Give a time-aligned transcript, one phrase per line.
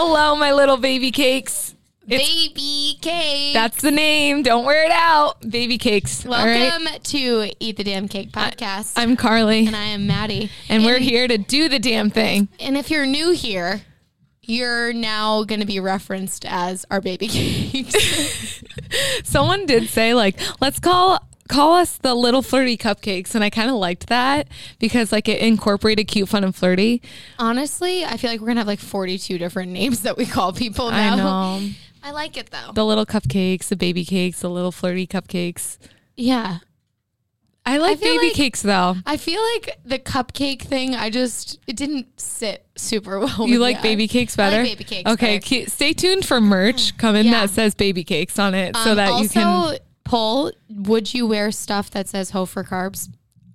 [0.00, 1.74] Hello, my little baby cakes.
[2.06, 3.52] Baby cake.
[3.52, 4.44] That's the name.
[4.44, 5.40] Don't wear it out.
[5.50, 6.24] Baby cakes.
[6.24, 6.70] All right?
[6.70, 8.92] Welcome to Eat the Damn Cake podcast.
[8.94, 10.52] I'm Carly, and I am Maddie.
[10.68, 12.46] and we're here to do the damn thing.
[12.60, 13.80] And if you're new here,
[14.40, 18.62] you're now going to be referenced as our baby cakes.
[19.24, 23.68] Someone did say like, let's call call us the little flirty cupcakes, and I kind
[23.70, 24.48] of liked that
[24.78, 27.02] because like it incorporated cute, fun, and flirty.
[27.38, 30.90] Honestly, I feel like we're to have like 42 different names that we call people
[30.90, 31.12] now.
[31.12, 31.58] I now.
[31.58, 31.68] know
[32.02, 32.72] I like it though.
[32.72, 35.78] the little cupcakes, the baby cakes, the little flirty cupcakes.
[36.16, 36.58] yeah.
[37.66, 38.96] I like feel baby like- cakes though.
[39.04, 43.46] I feel like the cupcake thing, I just, it didn't sit super well.
[43.46, 43.82] You with like me.
[43.82, 44.62] baby cakes I like better?
[44.64, 45.66] baby cakes Okay, better.
[45.66, 47.42] ke- stay tuned for merch coming Yeah.
[47.42, 49.78] that says baby cakes on it so Um, that also, you can.
[50.08, 53.08] Poll, would you wear stuff that says ho for carbs?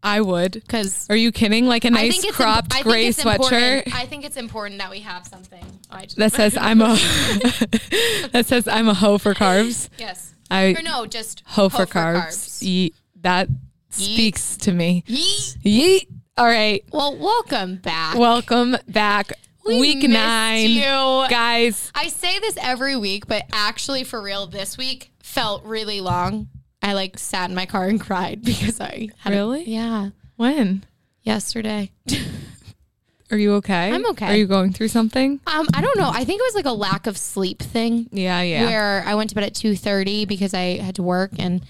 [0.06, 0.52] I would.
[0.54, 1.66] Because Are you kidding?
[1.66, 5.00] Like a nice cropped imp- I think gray sweatshirt I think it's important that we
[5.00, 5.64] have something.
[5.92, 6.96] Oh, that says I'm a
[8.31, 9.88] that says I'm a hoe for carbs.
[9.98, 10.34] yes.
[10.52, 12.62] I Or no, just hoe for carbs.
[12.62, 13.48] Ye- that
[13.90, 15.04] speaks to me.
[15.08, 15.58] Yeet.
[15.64, 16.08] Yeet.
[16.38, 16.84] All right.
[16.92, 18.16] Well, welcome back.
[18.18, 19.31] Welcome back.
[19.66, 20.72] We Week nine.
[20.72, 20.81] you.
[21.30, 26.48] Guys, I say this every week, but actually, for real, this week felt really long.
[26.81, 29.64] I like sat in my car and cried because I had Really?
[29.66, 30.84] yeah when?
[31.23, 31.92] yesterday.
[33.31, 33.92] Are you okay?
[33.92, 34.28] I'm okay.
[34.28, 35.40] Are you going through something?
[35.48, 36.09] Um, I don't know.
[36.14, 38.08] I think it was like a lack of sleep thing.
[38.12, 38.66] Yeah, yeah.
[38.66, 41.66] where I went to bed at 2:30 because I had to work and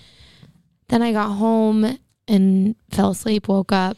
[0.89, 3.97] then I got home and fell asleep, woke up,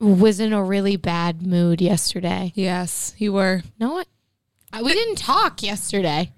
[0.00, 2.52] was in a really bad mood yesterday.
[2.56, 3.62] Yes, you were.
[3.78, 4.08] No what?
[4.72, 6.32] I- We didn't talk yesterday.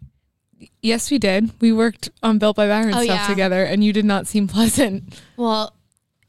[0.83, 1.51] Yes, we did.
[1.61, 3.27] We worked on Built by Byron Oh, stuff yeah.
[3.27, 5.21] together, and you did not seem pleasant.
[5.37, 5.75] Well,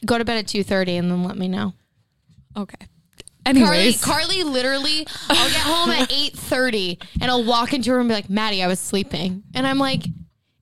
[0.05, 1.73] go to bed at 2:30 and then let me know.
[2.55, 2.77] Okay.
[3.45, 8.07] Carly, Anyways, Carly literally, I'll get home at 8:30 and I'll walk into her room
[8.07, 10.03] and be like, "Maddie, I was sleeping." And I'm like,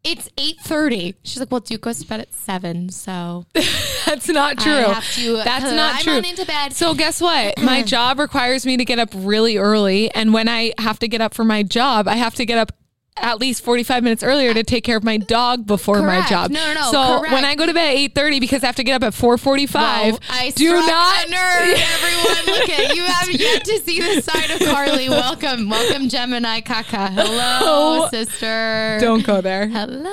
[0.04, 3.48] "It's 8:30." She's like, "Well, Duke goes to bed at 7, so
[4.06, 4.84] that's not true.
[4.84, 6.18] To That's uh, not I'm true.
[6.30, 7.58] into bed." So guess what?
[7.64, 11.22] My job requires me to get up really early, and when I have to get
[11.22, 12.72] up for my job, I have to get up
[13.18, 16.52] at least 45 minutes earlier to take care of my dog before my job.
[16.52, 17.34] No, no, no, So correct.
[17.34, 20.12] when I go to bed at 8:30 because I have to get up at 4:45,
[20.12, 21.80] Whoa, I do not nerve.
[21.96, 23.04] Everyone, look at you.
[23.04, 25.08] Have yet to see the side of Carly.
[25.16, 27.08] Welcome, welcome, Gemini Kaka.
[27.12, 27.30] Hello,
[28.06, 28.98] Oh, sister.
[29.00, 29.68] don't go there.
[29.68, 30.12] Hello.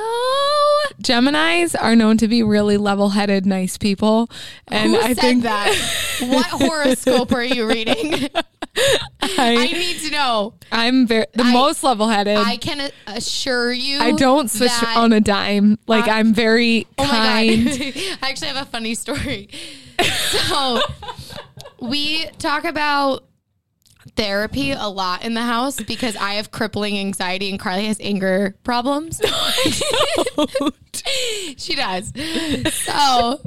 [1.02, 4.30] Geminis are known to be really level-headed, nice people,
[4.68, 5.74] and Who I said think that?
[6.20, 8.28] what horoscope are you reading?
[9.20, 10.54] I I, need to know.
[10.70, 12.38] I'm very the I- most level-headed.
[12.38, 13.98] I can assure you.
[13.98, 15.78] I don't switch that- on a dime.
[15.86, 17.64] Like I- I'm very Oh kind.
[17.64, 17.92] my god!
[18.22, 19.48] I actually have a funny story.
[20.00, 20.80] So
[21.80, 23.24] we talk about
[24.16, 28.56] therapy a lot in the house because I have crippling anxiety and Carly has anger
[28.64, 29.20] problems.
[31.56, 32.12] she does.
[32.72, 33.40] So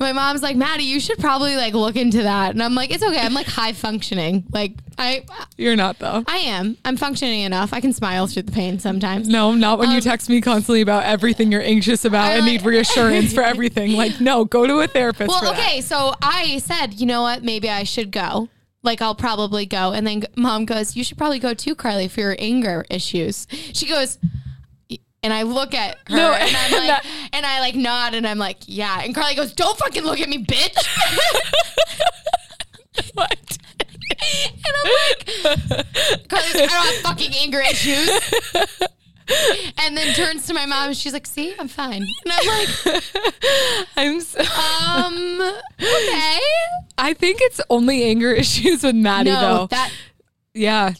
[0.00, 2.50] my mom's like, Maddie, you should probably like look into that.
[2.52, 3.20] And I'm like, it's okay.
[3.20, 4.44] I'm like high functioning.
[4.50, 5.24] Like I
[5.56, 6.24] You're not though.
[6.26, 6.76] I am.
[6.84, 7.72] I'm functioning enough.
[7.72, 9.28] I can smile through the pain sometimes.
[9.28, 12.46] No, not when you Um, text me constantly about everything you're anxious about I and
[12.46, 13.92] need reassurance for everything.
[13.92, 15.28] Like, no, go to a therapist.
[15.28, 17.42] Well, okay, so I said, you know what?
[17.42, 18.48] Maybe I should go.
[18.84, 19.92] Like, I'll probably go.
[19.92, 23.46] And then mom goes, You should probably go too, Carly, for your anger issues.
[23.72, 24.18] She goes,
[25.22, 28.38] and I look at her No, and I'm like, and I like nod and I'm
[28.38, 29.00] like, yeah.
[29.02, 30.76] And Carly goes, don't fucking look at me, bitch.
[33.14, 33.30] What?
[34.44, 34.90] and I'm
[35.44, 38.10] like, Carly's, I don't have fucking anger issues.
[39.78, 42.02] And then turns to my mom and she's like, see, I'm fine.
[42.02, 43.04] And I'm like,
[43.96, 44.20] I'm.
[44.20, 45.40] So, um,
[45.80, 46.38] okay.
[46.96, 49.66] I think it's only anger issues with Maddie, No, though.
[49.68, 49.92] that
[50.54, 50.94] yeah.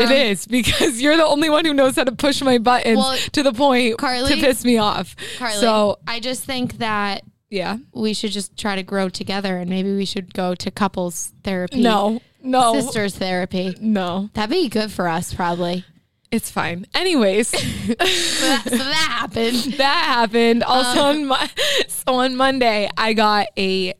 [0.00, 2.98] It Um, is because you're the only one who knows how to push my buttons
[2.98, 5.14] Well, to the point Carly- to piss me off.
[5.38, 9.68] Carly, So I just think that yeah, we should just try to grow together and
[9.68, 11.80] maybe we should go to couples therapy.
[11.82, 13.76] no, no, Sisters therapy.
[13.80, 15.84] no, That'd be good for us, probably.
[16.30, 16.86] it's fine.
[16.94, 19.56] Anyways, So that, so that happened.
[19.76, 20.62] that happened.
[20.64, 21.46] Also Um, on Mo-
[21.88, 23.92] so on Monday, I got a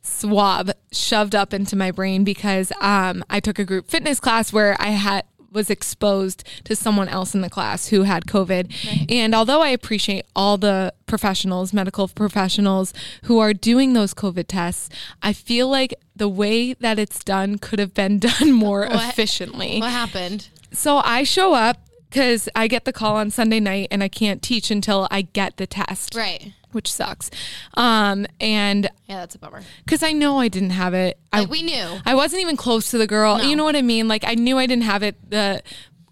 [0.00, 4.76] swab shoved up into my brain because um, I took a group fitness class where
[4.80, 5.24] I had
[5.54, 9.10] was exposed to someone else in the class who had COVID.
[9.10, 12.92] And although I appreciate all the professionals, medical professionals
[13.24, 14.90] who are doing those COVID tests,
[15.22, 19.78] I feel like the way that it's done could have been done more What- efficiently.
[19.80, 20.48] What happened?
[20.72, 21.78] So I show up
[22.14, 25.56] because I get the call on Sunday night and I can't teach until I get
[25.56, 26.52] the test, Right.
[26.70, 27.28] which sucks.
[27.74, 29.62] Um, and Yeah, that's a bummer.
[29.84, 31.98] because I know I didn't have it, Like I we knew.
[32.06, 33.38] I wasn't even close to the girl.
[33.38, 33.44] No.
[33.44, 34.06] You know what I mean?
[34.06, 35.16] Like I knew I didn't have it.
[35.28, 35.60] The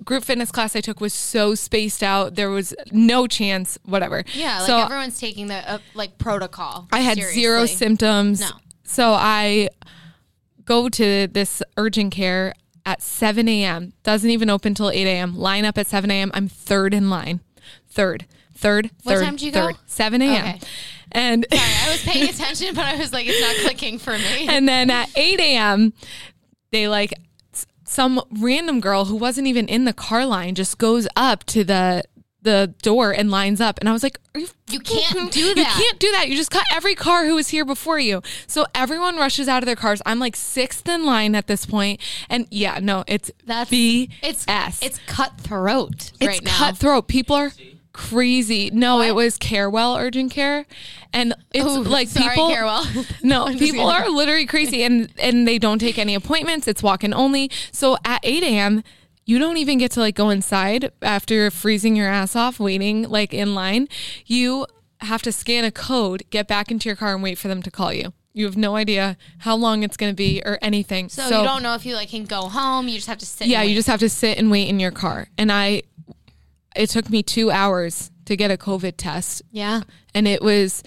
[0.05, 2.35] group fitness class I took was so spaced out.
[2.35, 4.25] There was no chance, whatever.
[4.35, 6.89] Yeah, like so everyone's taking the uh, like protocol.
[6.91, 8.41] I had zero symptoms.
[8.41, 8.49] No.
[8.83, 9.69] So I
[10.65, 13.93] go to this urgent care at 7 a.m.
[14.03, 15.37] Doesn't even open till 8 a.m.
[15.37, 16.31] Line up at 7 a.m.
[16.35, 17.41] I'm third in line.
[17.89, 19.71] Third, third, What third, time did you go?
[19.87, 20.33] 7 a.m.
[20.47, 20.61] Okay.
[21.13, 24.49] And Sorry, I was paying attention, but I was like, it's not clicking for me.
[24.49, 25.93] and then at 8 a.m.,
[26.71, 27.13] they like
[27.85, 32.03] some random girl who wasn't even in the car line just goes up to the
[32.43, 33.79] the door and lines up.
[33.79, 35.57] And I was like, you You can't do that.
[35.57, 36.29] You can't do that.
[36.29, 38.21] You just cut every car who was here before you.
[38.47, 40.03] So everyone rushes out of their cars.
[40.05, 42.01] I'm like sixth in line at this point.
[42.29, 44.09] And yeah, no, it's That's BS.
[44.23, 46.57] it's it's cutthroat It's right now.
[46.59, 47.07] cutthroat.
[47.09, 47.53] People are
[47.93, 48.71] crazy.
[48.73, 50.67] No, it was Carewell Urgent Care.
[51.13, 52.85] And it's Ooh, like sorry, people Carewell.
[53.23, 53.81] No, people kidding.
[53.83, 56.67] are literally crazy and and they don't take any appointments.
[56.67, 57.51] It's walk in only.
[57.71, 58.83] So at 8 a.m.,
[59.25, 63.33] you don't even get to like go inside after freezing your ass off waiting like
[63.33, 63.89] in line.
[64.27, 64.67] You
[65.01, 67.71] have to scan a code, get back into your car and wait for them to
[67.71, 68.13] call you.
[68.35, 71.09] You have no idea how long it's going to be or anything.
[71.09, 72.89] So, you don't know if you like can go home.
[72.89, 73.47] You just have to sit.
[73.47, 75.29] yeah, you just have to sit and wait in your car.
[75.37, 75.83] And I,
[76.75, 79.83] it took me two hours to get a COVID test, yeah.
[80.15, 80.83] and it was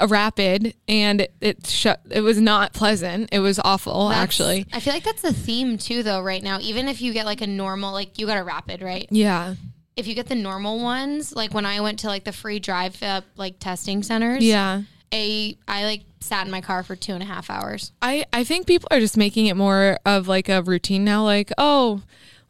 [0.00, 2.00] a rapid, and it shut.
[2.10, 3.28] It was not pleasant.
[3.32, 4.66] It was awful, That's- actually.
[4.72, 6.20] I feel like that's a theme too, though.
[6.20, 9.06] Right now, even if you get like a normal, like you got a rapid, right?
[9.10, 9.54] Yeah,
[9.96, 13.02] If you get the normal ones, like when I went to like the free drive
[13.02, 14.82] up like testing centers, yeah.
[15.12, 17.92] a I like sat in my car for two and a half hours.
[18.00, 21.24] I I think people are just making it more of like a routine now.
[21.24, 22.02] Like, oh.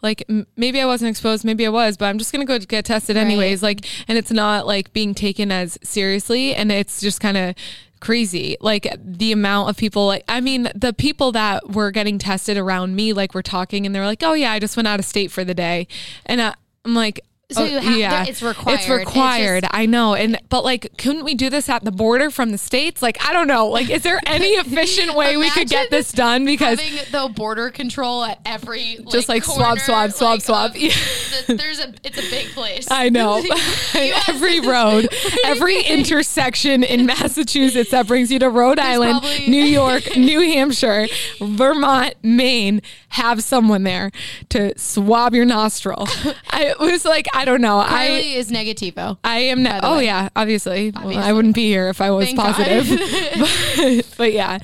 [0.02, 2.84] Like m- maybe I wasn't exposed, maybe I was, but I'm just gonna go get
[2.84, 3.62] tested anyways.
[3.62, 7.54] Like, and it's not like being taken as seriously, and it's just kind of
[8.00, 8.56] crazy.
[8.60, 12.94] Like the amount of people, like I mean, the people that were getting tested around
[12.94, 15.30] me, like were talking, and they're like, "Oh yeah, I just went out of state
[15.32, 15.88] for the day,"
[16.26, 16.54] and I,
[16.84, 17.20] I'm like.
[17.50, 18.74] So oh, you have- it's required.
[18.74, 19.62] It's It's required.
[19.62, 20.14] just- I know.
[20.14, 23.00] And but like, couldn't we do this at the border from the states?
[23.00, 23.68] Like, I don't know.
[23.68, 26.44] Like, is there any efficient way we could get this done?
[26.44, 30.72] Because Having the border control at every Just, like, swab, swab, swab, swab.
[30.72, 30.74] of-
[31.46, 32.86] the- there's a it's a big place.
[32.90, 33.42] I know
[34.28, 35.08] every road,
[35.42, 41.06] every intersection in Massachusetts that brings you to Rhode Island, probably- New York, New Hampshire,
[41.40, 44.10] Vermont, Maine, have someone there
[44.50, 46.06] to swab your nostril.
[46.50, 47.78] I was like I don't know.
[47.78, 49.16] I is negativo.
[49.22, 50.06] I am the Oh way.
[50.06, 50.90] yeah, obviously.
[50.90, 52.88] Well, I wouldn't be here if I was Thank positive.
[54.08, 54.58] but, but yeah.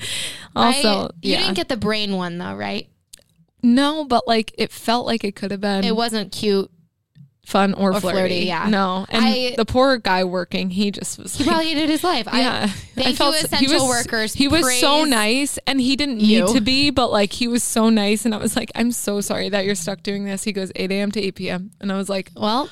[0.55, 1.39] Also, I- you yeah.
[1.39, 2.87] didn't get the brain one though, right?
[3.63, 6.69] no, but like it felt like it could have been It wasn't cute.
[7.45, 8.17] Fun or, Or flirty.
[8.17, 8.67] flirty, yeah.
[8.69, 11.35] No, and I- the poor guy working, he just was.
[11.35, 12.27] He like, probably hated his life.
[12.33, 14.33] yeah, I, thank you, s- essential workers.
[14.33, 16.53] He was so nice, and he didn't need you.
[16.53, 19.49] to be, but like he was so nice, and I was like, I'm so sorry
[19.49, 20.43] that you're stuck doing this.
[20.43, 21.11] He goes 8 a.m.
[21.11, 22.69] to 8 p.m., and I was like, Well,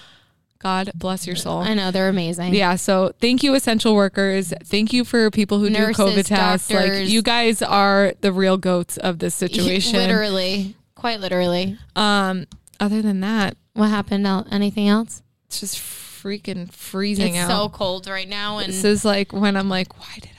[0.60, 1.60] God bless your soul.
[1.60, 2.54] I know they're amazing.
[2.56, 4.54] Yeah, so thank you, essential workers.
[4.64, 6.72] Thank you for people who Nurses, do COVID tests.
[6.72, 9.94] Like you guys are the real goats of this situation.
[10.00, 11.78] literally, quite literally.
[11.98, 12.46] Um,
[12.80, 14.26] other than that, What happened?
[14.28, 15.22] El- Anything else?
[15.48, 17.64] it's just freaking freezing It's out.
[17.66, 20.32] so cold right now, and this is like when I'm like, why did I get
[20.32, 20.33] a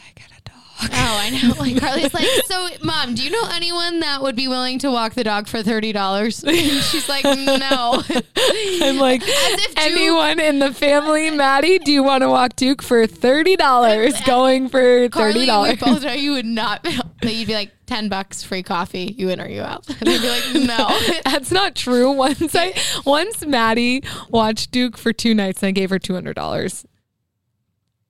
[0.88, 0.90] dog?
[0.92, 1.54] oh, I know.
[1.64, 5.14] Like Carly's like, so mom, do you know anyone that would be willing to walk
[5.14, 6.44] the dog for thirty dollars?
[6.48, 8.02] She's like, no.
[8.82, 13.06] I'm like, Duke- anyone in the family, Maddie, do you want to walk Duke for
[13.06, 14.20] thirty dollars?
[14.22, 15.78] Going for thirty dollars.
[15.78, 16.82] both know you would not.
[16.82, 19.14] That you'd be like ten bucks free coffee.
[19.16, 19.88] You in or you out?
[19.88, 20.98] And they'd be like, no.
[21.24, 22.10] That's not true.
[22.12, 22.74] Once I
[23.06, 26.84] once Maddie watched Duke for two nights and I gave her two hundred dollars.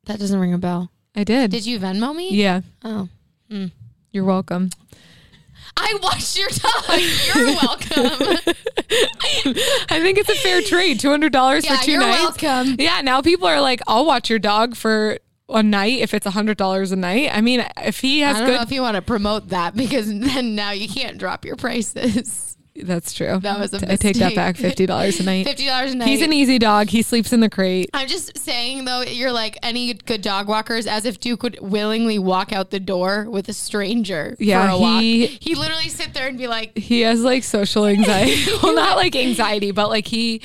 [0.07, 0.91] That doesn't ring a bell.
[1.15, 1.51] I did.
[1.51, 2.31] Did you Venmo me?
[2.35, 2.63] yeah.
[2.85, 3.09] Oh.
[3.51, 3.67] Hmm.
[4.11, 4.71] You're welcome.
[5.77, 7.01] I watched your dog.
[7.35, 8.55] You're welcome.
[9.91, 11.01] I think it's a fair trade.
[11.01, 12.43] Two hundred dollars Yeah, for 2 you're nights.
[12.43, 12.77] welcome.
[12.79, 15.19] Yeah, now people are like, I'll watch your dog for
[15.49, 17.31] a night if it's a hundred dollars a night.
[17.33, 19.75] I mean, if he has, I don't good, know if you want to promote that
[19.75, 22.57] because then now you can't drop your prices.
[22.77, 23.39] That's true.
[23.41, 24.57] That was a I take that back.
[24.57, 25.47] Fifty dollars a night.
[25.47, 26.09] Fifty dollars a night.
[26.09, 26.89] He's an easy dog.
[26.89, 27.89] He sleeps in the crate.
[27.95, 32.19] I'm just saying though, you're like any good dog walkers, as if Duke would willingly
[32.19, 35.01] walk out the door with a stranger Yeah, for a walk.
[35.03, 38.45] he- He literally sit there and be like, He has like social anxiety.
[38.63, 40.41] well, not like anxiety, but like he.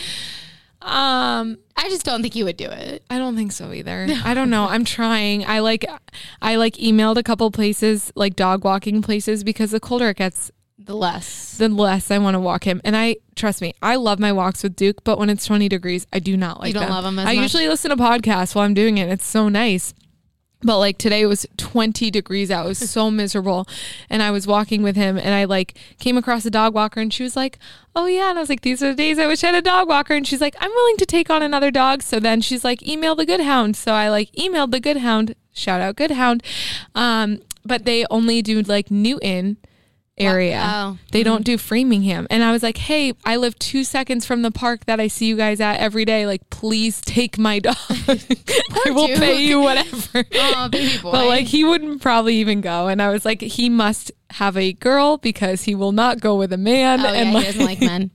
[0.81, 3.03] Um, I just don't think he would do it.
[3.09, 4.07] I don't think so either.
[4.24, 4.65] I don't know.
[4.69, 5.45] I'm trying.
[5.45, 5.86] I like,
[6.41, 10.51] I like emailed a couple places, like dog walking places, because the colder it gets,
[10.89, 11.55] The less.
[11.60, 12.81] the less I want to walk him.
[12.84, 16.08] And I trust me, I love my walks with Duke, but when it's 20 degrees,
[16.12, 16.91] I do not like You don't them.
[16.91, 17.43] love as I much?
[17.43, 19.08] usually listen to podcasts while I'm doing it.
[19.08, 19.93] It's so nice.
[20.63, 22.65] but like today it was 20 degrees out.
[22.65, 23.67] It was so miserable.
[24.10, 27.13] And I was walking with him and I like came across a dog walker and
[27.13, 27.60] she was like,
[27.96, 28.31] Oh yeah.
[28.31, 30.15] And I was like, These are the days I wish I had a dog walker.
[30.15, 32.01] And she's like, I'm willing to take on another dog.
[32.01, 33.75] So then she's like, email the good hound.
[33.77, 35.36] So I like emailed the good hound.
[35.53, 36.41] Shout out good hound.
[36.96, 39.58] Um, but they only do like Newton
[40.19, 40.61] area.
[40.63, 40.97] Oh.
[41.11, 41.43] They don't mm-hmm.
[41.43, 42.27] do Framingham.
[42.29, 45.25] And I was like, hey, I live two seconds from the park that I see
[45.25, 46.25] you guys at every day.
[46.25, 47.75] Like, please take my dog.
[47.89, 50.25] I will pay you whatever.
[50.33, 51.11] Oh, baby boy.
[51.19, 52.88] But like, he wouldn't probably even go.
[52.88, 56.53] And I was like, he must have a girl because he will not go with
[56.53, 57.01] a man.
[57.01, 58.11] oh yeah, and he like, doesn't like men.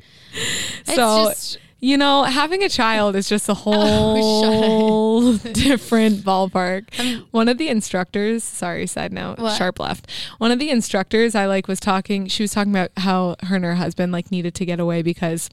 [0.86, 6.88] It's so, just- you know, having a child is just a whole different ballpark.
[7.30, 9.58] One of the instructors, sorry, side note, What?
[9.58, 10.10] sharp left.
[10.38, 13.64] One of the instructors I like was talking, she was talking about how her and
[13.66, 15.50] her husband like needed to get away because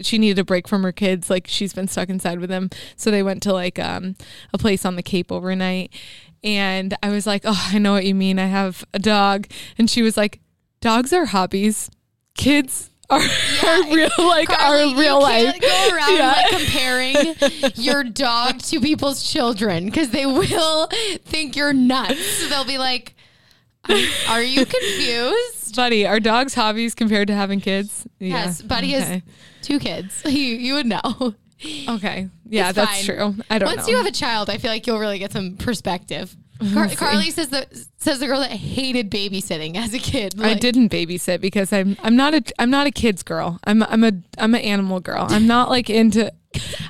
[0.00, 1.28] she needed a break from her kids.
[1.28, 2.70] Like she's been stuck inside with them.
[2.96, 4.16] So they went to like um,
[4.54, 5.92] a place on the Cape overnight.
[6.42, 8.38] And I was like, oh, I know what you mean.
[8.38, 9.48] I have a dog.
[9.76, 10.40] And she was like,
[10.80, 11.90] dogs are hobbies.
[12.34, 15.60] Kids are, are real, like Carly, you real can't life.
[15.60, 16.26] Go around Yeah.
[16.28, 17.16] like comparing
[17.74, 20.88] your dog to people's children because they will
[21.24, 22.48] think you're nuts.
[22.48, 23.14] They'll be like,
[23.88, 23.96] "Are,
[24.28, 28.06] are you confused?" Buddy, are dogs hobbies compared to having kids?
[28.18, 28.28] Yeah.
[28.44, 29.04] Yes, Buddy okay.
[29.04, 29.22] has
[29.62, 30.22] two kids.
[30.26, 31.34] You you would know.
[31.88, 32.28] Okay.
[32.48, 33.16] Yeah, It's that's fine.
[33.16, 33.34] true.
[33.50, 33.90] I don't Once know.
[33.90, 36.34] you have a child, I feel like you'll really get some perspective.
[36.74, 37.66] Car- Carly says the
[37.98, 40.34] says the girl that hated babysitting as a kid.
[40.40, 43.58] I didn't babysit because I'm I'm not a I'm not a kids girl.
[43.64, 45.26] I'm I'm a I'm an animal girl.
[45.28, 46.32] I'm not like into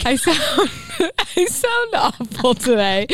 [0.04, 0.70] I sound
[1.36, 3.06] I sound awful today.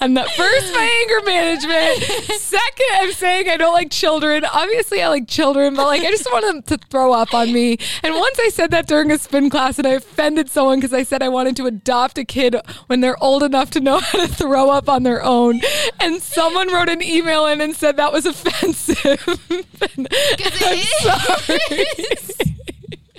[0.00, 2.02] I'm not first my anger management.
[2.40, 4.44] Second, I'm saying I don't like children.
[4.44, 7.78] Obviously I like children, but like I just want them to throw up on me.
[8.02, 11.02] And once I said that during a spin class and I offended someone because I
[11.02, 14.28] said I wanted to adopt a kid when they're old enough to know how to
[14.28, 15.60] throw up on their own.
[16.00, 19.22] And someone wrote an email in and said that was offensive.
[19.80, 22.36] I'm sorry.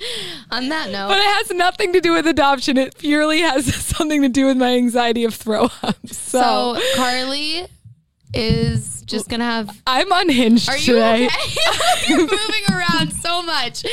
[0.50, 2.76] On that note, But it has nothing to do with adoption.
[2.76, 5.96] It purely has something to do with my anxiety of throw up.
[6.08, 7.66] So, so Carly
[8.32, 11.26] is just gonna have I'm unhinged Are you today.
[11.26, 11.50] okay?
[12.08, 13.84] You're moving around so much.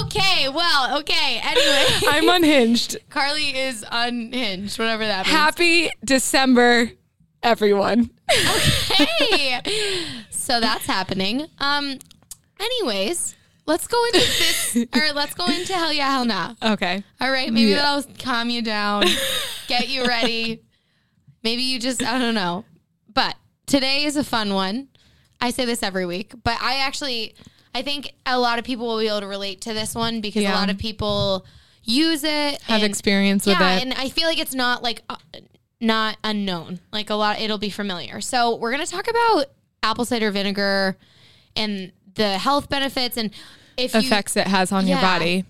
[0.00, 1.40] Okay, well, okay.
[1.44, 2.96] Anyway, I'm unhinged.
[3.08, 5.36] Carly is unhinged, whatever that means.
[5.36, 6.90] Happy December,
[7.42, 8.10] everyone.
[8.28, 9.60] hey,
[10.30, 11.46] so that's happening.
[11.58, 11.98] Um,
[12.58, 13.36] anyways,
[13.68, 16.54] let's go into this, or let's go into hell yeah, hell nah.
[16.62, 17.04] Okay.
[17.20, 17.76] All right, maybe Yeah.
[17.76, 19.04] that'll calm you down,
[19.68, 20.62] get you ready.
[21.44, 22.64] Maybe you just, I don't know.
[23.14, 24.88] But today is a fun one.
[25.40, 27.34] I say this every week, but I actually,
[27.74, 30.42] I think a lot of people will be able to relate to this one because
[30.42, 30.52] Yeah.
[30.52, 31.46] a lot of people
[31.84, 33.82] use it, Have and- experience with yeah, it.
[33.84, 35.16] and I feel like it's not like uh,
[35.80, 36.80] not unknown.
[36.92, 38.20] Like a lot, it'll be familiar.
[38.20, 39.44] So we're gonna talk about
[39.82, 40.96] apple cider vinegar
[41.54, 43.30] and the health benefits and
[43.78, 45.44] if you Effects it has on your body.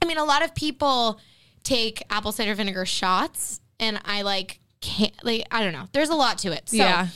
[0.00, 1.20] I mean, a lot of people
[1.64, 5.88] take apple cider vinegar shots, and I like can't like I don't know.
[5.92, 6.68] There's a lot to it.
[6.68, 7.08] So yeah.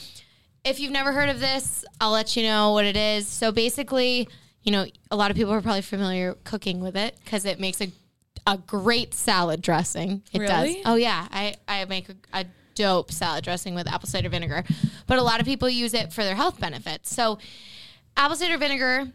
[0.63, 3.27] if you've never heard of this, I'll let you know what it is.
[3.27, 4.27] So basically,
[4.63, 7.81] you know, a lot of people are probably familiar cooking with it because it makes
[7.81, 7.91] a
[8.45, 10.21] a great salad dressing.
[10.33, 10.75] It Really?
[10.75, 10.83] does.
[10.85, 12.45] Oh yeah, I I make a, a
[12.75, 14.63] dope salad dressing with apple cider vinegar.
[15.07, 17.13] But a lot of people use it for their health benefits.
[17.13, 17.39] So
[18.17, 19.11] apple cider vinegar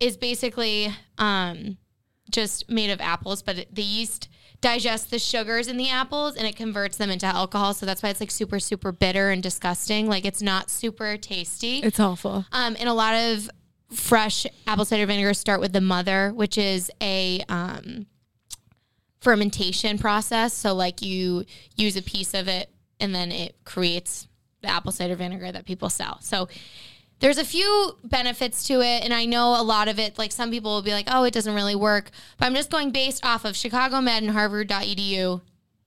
[0.00, 0.88] is basically
[1.18, 1.76] um,
[2.30, 4.28] just made of apples, but it, the yeast
[4.60, 7.72] digests the sugars in the apples and it converts them into alcohol.
[7.74, 10.06] So that's why it's like super, super bitter and disgusting.
[10.06, 11.78] Like it's not super tasty.
[11.78, 12.44] It's awful.
[12.52, 13.50] Um, and a lot of
[13.92, 18.06] fresh apple cider vinegar start with the mother, which is a um,
[19.20, 20.52] fermentation process.
[20.52, 21.44] So like you
[21.76, 24.28] use a piece of it and then it creates
[24.62, 26.18] the apple cider vinegar that people sell.
[26.20, 26.48] So
[27.20, 30.18] there's a few benefits to it, and I know a lot of it.
[30.18, 32.90] Like some people will be like, "Oh, it doesn't really work," but I'm just going
[32.90, 35.40] based off of Chicago Med and Harvard.edu.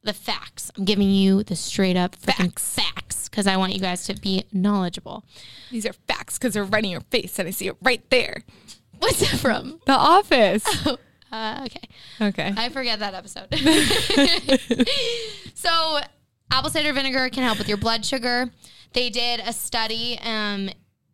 [0.03, 0.71] The facts.
[0.77, 4.43] I'm giving you the straight up facts facts because I want you guys to be
[4.51, 5.23] knowledgeable.
[5.71, 8.43] These are facts because they're right in your face and I see it right there.
[8.99, 9.79] What's that from?
[9.85, 10.65] The office.
[11.31, 11.89] Uh, okay.
[12.21, 12.53] Okay.
[12.55, 13.47] I forget that episode.
[15.55, 15.99] so,
[16.51, 18.51] apple cider vinegar can help with your blood sugar.
[18.93, 20.69] They did a study, um,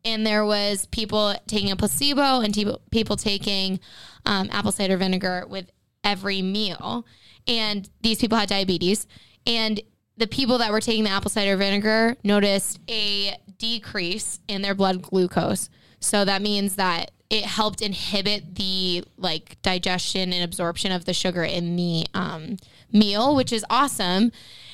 [0.05, 3.79] and there was people taking a placebo and te- people taking
[4.25, 5.69] um, apple cider vinegar with
[6.03, 7.05] every meal.
[7.47, 9.07] And these people had diabetes.
[9.45, 9.81] And
[10.17, 15.01] the people that were taking the apple cider vinegar noticed a decrease in their blood
[15.01, 15.69] glucose.
[15.99, 21.43] So that means that it helped inhibit the like digestion and absorption of the sugar
[21.43, 22.57] in the um,
[22.91, 24.31] meal, which is awesome.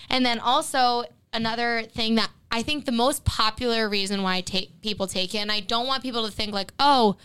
[0.09, 1.03] And then also
[1.33, 5.51] another thing that I think the most popular reason why take people take it, and
[5.51, 7.17] I don't want people to think like, oh,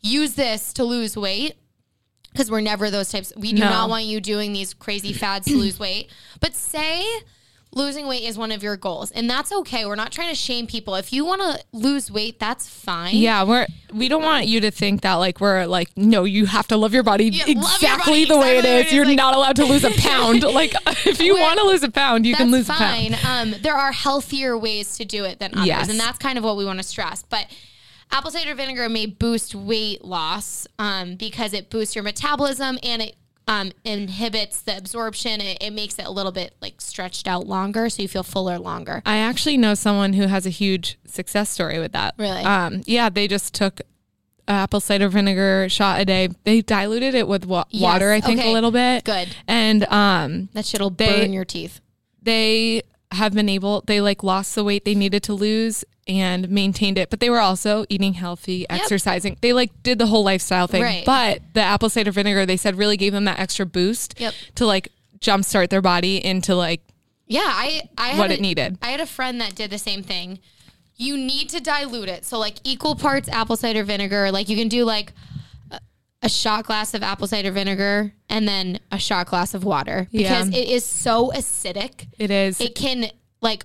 [0.00, 1.56] use this to lose weight.
[2.32, 3.34] Because we're never those types.
[3.36, 3.68] We do No.
[3.68, 6.10] not want you doing these crazy fads to lose weight.
[6.40, 7.04] But say
[7.74, 9.84] losing weight is one of your goals, and that's okay.
[9.86, 10.94] We're not trying to shame people.
[10.94, 13.16] If you want to lose weight, that's fine.
[13.16, 16.66] Yeah, we're we don't want you to think that like we're like no, you have
[16.68, 18.92] to love your body Yeah, love your exactly body the way exactly way it is
[18.92, 20.42] You're like- not allowed to lose a pound.
[20.54, 20.74] like
[21.06, 23.14] if you want to lose a pound, you can lose fine.
[23.14, 23.54] a pound.
[23.54, 25.88] Um, there are healthier ways to do it than others, Yes.
[25.88, 27.22] and that's kind of what we want to stress.
[27.28, 27.46] But
[28.10, 33.16] apple cider vinegar may boost weight loss um, because it boosts your metabolism and it
[33.48, 35.40] um, inhibits the absorption.
[35.40, 38.58] It, it makes it a little bit like stretched out longer, so you feel fuller
[38.58, 39.02] longer.
[39.04, 42.14] I actually know someone who has a huge success story with that.
[42.18, 42.42] Really?
[42.42, 43.80] Um, yeah, they just took
[44.48, 46.28] apple cider vinegar shot a day.
[46.44, 49.04] They diluted it with wa- Yes, water, I think, okay, a little bit.
[49.04, 49.34] good.
[49.46, 51.80] And um, That shit'll They- burn your teeth.
[52.22, 52.82] they
[53.12, 57.10] have been able they like lost the weight they needed to lose and maintained it
[57.10, 61.04] but they were also eating healthy exercising they like did the whole lifestyle thing Right.
[61.06, 64.34] but the apple cider vinegar they said really gave them that extra boost Yep.
[64.56, 64.88] to like
[65.20, 66.80] jumpstart their body into like
[67.28, 69.78] Yeah, I I had what a- it needed I had a friend that did the
[69.78, 70.40] same thing.
[70.96, 72.24] You need to dilute it.
[72.24, 74.30] So like equal parts apple cider vinegar.
[74.32, 75.12] Like you can do like
[75.70, 75.78] a-
[76.22, 80.48] a shot glass of apple cider vinegar and then a shot glass of water because
[80.50, 80.58] Yeah.
[80.58, 82.06] it is so acidic.
[82.18, 83.64] it is It can like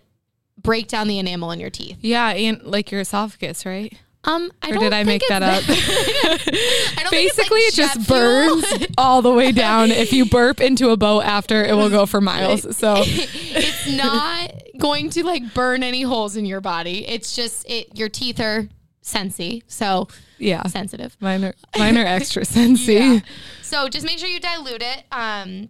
[0.57, 1.97] break down the enamel in your teeth.
[2.01, 7.01] yeah and like your esophagus right Um, I or did i make that up I
[7.03, 8.19] don't think it's, basically like, it just fuel.
[8.19, 12.05] burns all the way down if you burp into a boat after it will go
[12.05, 17.07] for miles so it's not going to like burn any holes in your body.
[17.07, 17.97] It's just it.
[17.97, 18.67] Your teeth are
[19.03, 21.15] sensy, so yeah sensitive.
[21.19, 23.19] mine are, mine are extra sensy Yeah.
[23.63, 25.03] So just make sure you dilute it.
[25.11, 25.69] Um,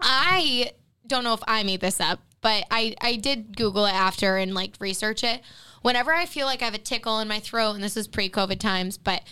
[0.00, 0.72] I
[1.06, 4.54] don't know if I made this up, but I I did Google it after and
[4.54, 5.42] like research it.
[5.82, 8.58] Whenever I feel like I have a tickle in my throat, and this was pre-COVID
[8.58, 9.22] times, but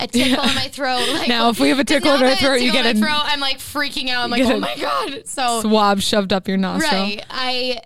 [0.00, 1.06] a tickle in my throat.
[1.12, 3.10] Like Now, if we have a tickle in our throat, you get in my a-
[3.10, 3.22] throat.
[3.24, 4.24] I'm like freaking out.
[4.24, 5.26] I'm like, oh my god.
[5.26, 7.82] So swab shoved up your nostril right, I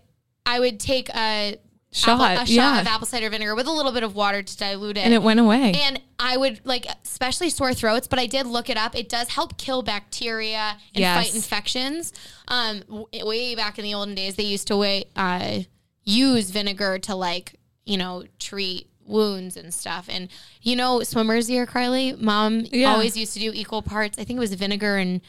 [0.47, 1.59] I would take a
[1.97, 2.81] Shot, apple, a shot yeah.
[2.81, 5.01] of apple cider vinegar with a little bit of water to dilute it.
[5.01, 5.73] and it went away.
[5.75, 8.95] And I would like, especially sore throats, but I did look it up.
[8.95, 11.17] It does help kill bacteria and Yes.
[11.27, 12.13] fight infections.
[12.49, 15.61] Um, w- way back in the olden days, they used to wait, uh,
[16.05, 17.55] use vinegar to like,
[17.85, 20.07] you know, treat wounds and stuff.
[20.11, 20.29] And
[20.63, 22.93] you know, swimmers here, Carly, mom Yeah.
[22.93, 24.19] always used to do equal parts.
[24.19, 25.21] I think it was vinegar and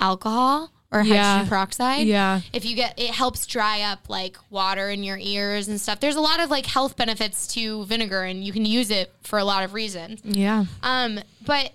[0.00, 1.22] alcohol or Yeah.
[1.32, 2.06] hydrogen peroxide.
[2.06, 2.40] Yeah.
[2.52, 6.00] If you get, it helps dry up like water in your ears and stuff.
[6.00, 9.38] There's a lot of like health benefits to vinegar, and you can use it for
[9.38, 10.20] a lot of reasons.
[10.24, 10.64] yeah.
[10.82, 11.72] Um, but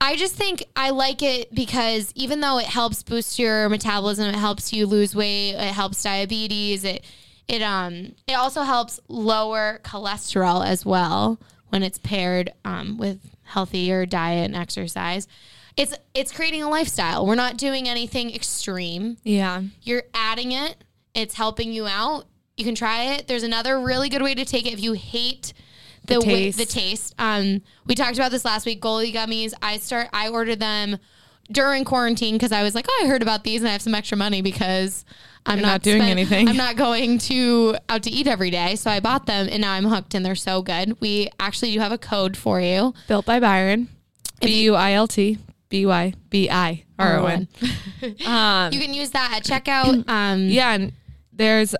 [0.00, 4.34] I just think I like it because even though it helps boost your metabolism, it
[4.36, 7.02] helps you lose weight, it helps diabetes, it
[7.48, 11.38] it um it also helps lower cholesterol as well
[11.70, 15.26] when it's paired um, with healthier diet and exercise.
[15.76, 17.26] It's it's creating a lifestyle.
[17.26, 19.16] We're not doing anything extreme.
[19.24, 19.62] Yeah.
[19.82, 20.76] you're adding it.
[21.14, 22.24] It's helping you out.
[22.56, 23.26] You can try it.
[23.26, 25.52] There's another really good way to take it if you hate
[26.06, 26.58] the, The way, taste.
[26.58, 27.14] the taste.
[27.18, 28.80] Um we talked about this last week.
[28.80, 30.98] Goli gummies i start i ordered them
[31.52, 33.94] during quarantine because i was like oh i heard about these and i have some
[33.94, 35.04] extra money because
[35.44, 36.48] i'm You're not doing anything.
[36.48, 38.76] i'm not going to out to eat every day.
[38.76, 41.00] So i bought them and now i'm hooked and they're so good.
[41.00, 42.94] We actually do have a code for you.
[43.08, 43.88] Built by Byron.
[44.40, 45.38] B U I L T
[45.74, 47.48] B Y B I R O N.
[48.24, 50.92] Um, you can use that at checkout um yeah, and
[51.32, 51.74] there's,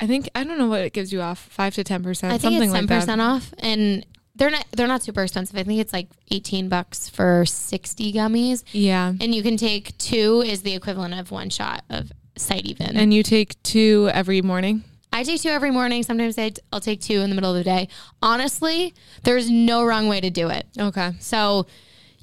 [0.00, 2.38] I think I don't know what it gives you off five to ten percent, I
[2.38, 3.00] think something it's ten like that.
[3.02, 5.56] percent off, and they're not they're not super expensive.
[5.56, 10.42] I think it's like eighteen bucks for sixty gummies, Yeah, and you can take two
[10.44, 12.92] is the equivalent of one shot of Cytevin.
[12.96, 14.82] and you take two every morning.
[15.12, 16.02] I take two every morning.
[16.02, 17.86] Sometimes I, I'll take two in the middle of the day.
[18.20, 20.66] Honestly, there's no wrong way to do it.
[20.76, 21.12] Okay.
[21.20, 21.66] So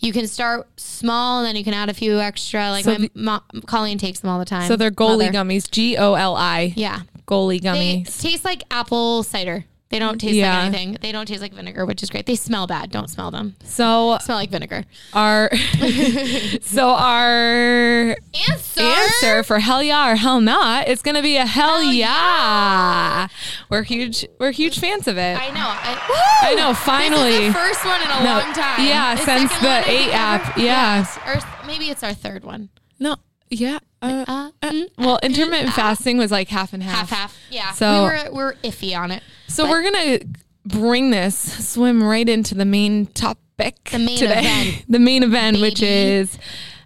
[0.01, 2.69] you can start small, and then you can add a few extra.
[2.71, 4.67] Like So my mo- Colleen takes them all the time.
[4.67, 5.31] So they're Goli Mother.
[5.31, 5.69] gummies.
[5.71, 6.73] G O L I.
[6.75, 7.67] Yeah, Goli they
[8.03, 8.19] gummies.
[8.21, 9.65] taste like apple cider.
[9.91, 10.55] They don't taste Yeah.
[10.57, 10.97] like anything.
[11.01, 12.25] They don't taste like vinegar, which is great.
[12.25, 12.91] They smell bad.
[12.91, 13.55] Don't smell them.
[13.63, 14.85] So Smell like vinegar.
[15.13, 15.51] our,
[16.61, 18.15] so our
[18.49, 18.81] Answer.
[18.81, 23.27] answer for hell yeah or hell not is going to be a hell, Hell yeah.
[23.69, 24.25] We're huge.
[24.39, 25.37] We're huge fans of it.
[25.39, 25.59] I know.
[25.67, 27.47] I, I know, finally.
[27.47, 28.85] The first one in a No, long time.
[28.85, 30.59] yeah, The since the eight app, ever.
[30.59, 30.97] yeah.
[30.99, 32.69] Yes, or maybe it's our third one.
[32.99, 33.15] no,
[33.51, 33.77] yeah.
[34.01, 37.09] Uh, Uh, uh, mm, well, intermittent fasting was like half and half.
[37.09, 37.37] half half.
[37.51, 37.71] Yeah.
[37.73, 39.21] So- we were we were iffy on it.
[39.47, 40.19] So But- we're gonna
[40.65, 43.89] bring this swim right into the main topic.
[43.91, 44.39] The main today.
[44.39, 44.85] event.
[44.89, 46.37] the main event, which is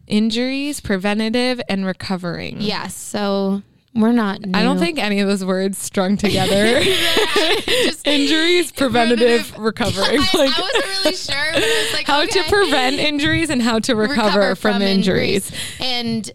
[0.08, 2.58] injuries, preventative, and recovering.
[2.62, 2.96] Yes.
[2.96, 3.62] So
[3.94, 4.40] We're not.
[4.54, 6.82] I don't think any of those words strung together.
[6.84, 10.18] Just- Injuries, preventative, recovery.
[10.20, 13.96] I, Like I wasn't really sure, was like, how to prevent injuries and how to
[13.96, 15.50] recover, from, injuries.
[15.80, 16.30] And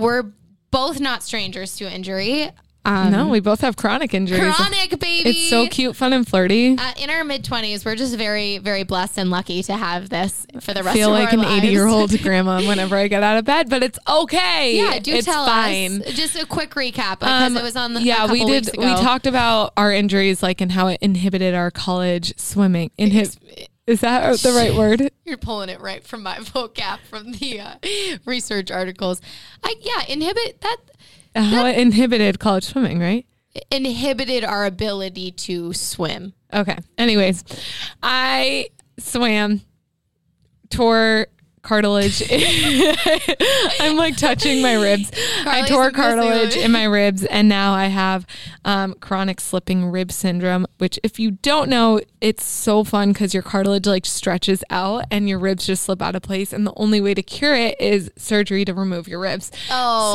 [0.00, 0.24] we're
[0.70, 2.50] both not strangers to injury.
[2.82, 4.40] Um, No, we both have chronic injuries.
[4.56, 5.28] chronic baby.
[5.28, 6.78] It's so cute, fun, and flirty.
[6.78, 10.46] Uh, in our mid twenties, we're just very, very blessed and lucky to have this
[10.60, 11.28] for the rest of our life.
[11.28, 13.68] I feel of like an 80 year old grandma whenever I get out of bed,
[13.68, 14.76] but it's okay.
[14.78, 16.00] Yeah, do it's tell fine.
[16.00, 16.14] us.
[16.14, 18.70] Just a quick recap because Um, it was on the yeah, we did.
[18.78, 22.92] We talked about our injuries, like and how it inhibited our college swimming.
[22.98, 23.36] Inhib-
[23.90, 25.10] is that the right word?
[25.24, 27.74] You're pulling it right from my vocab from the uh,
[28.24, 29.20] research articles.
[29.62, 30.76] I yeah, inhibit that
[31.34, 33.26] How it inhibited college swimming, right?
[33.70, 36.32] inhibited our ability to swim.
[36.52, 36.78] Okay.
[36.98, 37.44] Anyways,
[38.02, 39.62] I swam,
[40.68, 41.26] tore
[41.62, 42.22] cartilage.
[43.80, 45.10] I'm like touching my ribs.
[45.44, 48.26] I tore cartilage in my ribs, and now I have
[48.64, 50.66] um, chronic slipping rib syndrome.
[50.78, 55.28] Which, if you don't know, it's so fun because your cartilage like stretches out and
[55.28, 58.10] your ribs just slip out of place, and the only way to cure it is
[58.16, 59.50] surgery to remove your ribs.
[59.70, 60.12] Oh,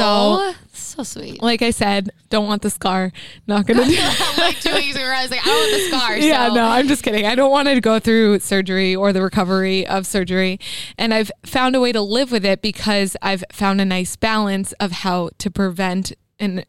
[0.54, 1.42] so, sweet.
[1.42, 3.12] Like I said, don't want the scar.
[3.48, 3.96] Not gonna do.
[4.38, 6.18] like two weeks ago, I was like, I want the scar.
[6.26, 7.26] Yeah, no, I'm just kidding.
[7.26, 10.60] I don't want to go through surgery or the recovery of surgery.
[10.98, 14.72] And I've found a way to live with it because I've found a nice balance
[14.74, 16.66] of how to prevent an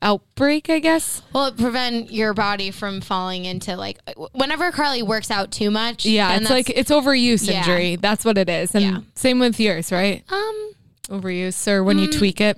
[0.00, 1.22] outbreak, I guess.
[1.32, 3.98] Well, it prevent your body from falling into like
[4.32, 6.04] whenever Carly works out too much.
[6.04, 7.58] Yeah, it's like it's overuse Yeah.
[7.58, 7.96] injury.
[7.96, 8.74] That's what it is.
[8.74, 8.98] And Yeah.
[9.14, 10.24] same with yours, right?
[10.30, 10.72] um.
[11.08, 12.16] Overuse or when you Mm.
[12.18, 12.56] tweak it.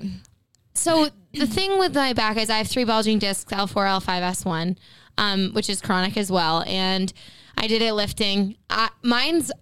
[0.74, 4.76] So the thing with my back is I have three bulging discs, L4, L5, S1,
[5.18, 6.64] um, which is chronic as well.
[6.66, 7.12] And
[7.56, 8.56] I did it lifting.
[8.68, 9.52] I, mine's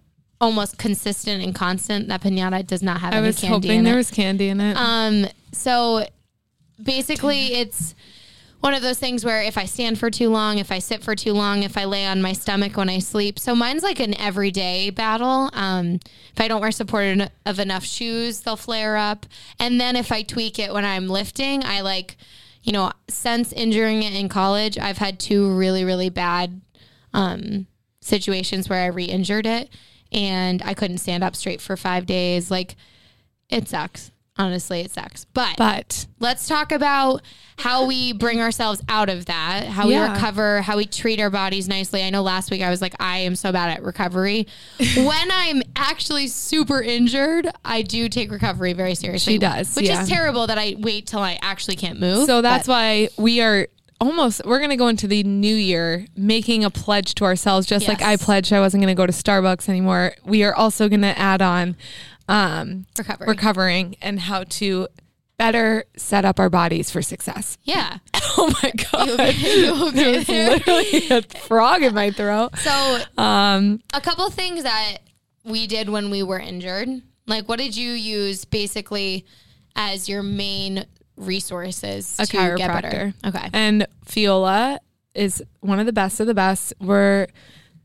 [0.41, 2.07] almost consistent and constant.
[2.09, 3.97] That pinata does not have I was hoping in there it.
[3.97, 4.75] was candy in it.
[4.75, 6.05] Um, so
[6.81, 7.95] basically, it's
[8.63, 11.17] one of those things where if I stand for too long, if I sit for
[11.17, 13.37] too long, if I lay on my stomach when I sleep.
[13.37, 15.49] So mine's like an everyday battle.
[15.51, 15.99] Um,
[16.31, 19.25] if I don't wear supportive of enough shoes, they'll flare up.
[19.59, 22.15] And then if I tweak it when I'm lifting, I like,
[22.61, 26.61] you know, since injuring it in college, I've had two really, really bad
[27.13, 27.67] um,
[27.99, 29.71] situations where I re injured it
[30.09, 32.49] and I couldn't stand up straight for five days.
[32.49, 32.77] Like,
[33.49, 34.12] it sucks.
[34.35, 35.25] Honestly, it sucks.
[35.25, 37.21] But, but let's talk about
[37.59, 41.67] how we bring ourselves out of that, how we recover, how we treat our bodies
[41.67, 42.01] nicely.
[42.01, 44.47] I know last week I was like, I am so bad at recovery.
[44.97, 49.33] when I'm actually super injured, I do take recovery very seriously.
[49.33, 50.01] She does, Which yeah.
[50.01, 52.25] is terrible that I wait till I actually can't move.
[52.25, 53.67] So that's why we are
[54.01, 57.87] almost we're going to go into the new year making a pledge to ourselves just
[57.87, 60.13] like I pledged I wasn't going to go to Starbucks anymore.
[60.25, 61.77] We are also going to add on
[62.29, 63.27] um recovery.
[63.27, 64.87] recovering and how to
[65.37, 67.57] better set up our bodies for success.
[67.63, 67.97] yeah.
[68.35, 69.35] Oh my god.
[69.35, 70.49] You okay There was there?
[70.51, 72.57] literally a frog in my throat.
[72.57, 74.97] So Um a couple things that
[75.45, 76.89] we did when we were injured.
[77.27, 79.25] Like, what did you use basically
[79.75, 82.57] as your main resources a to chiropractor.
[82.57, 83.13] get better?
[83.25, 83.49] Okay.
[83.53, 84.79] And Fiola
[85.13, 86.73] is one of the best of the best.
[86.79, 87.27] We're